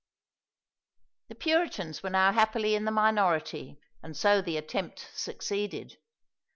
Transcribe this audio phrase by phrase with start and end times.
[1.27, 5.97] The Puritans were now happily in the minority, and so the attempt succeeded.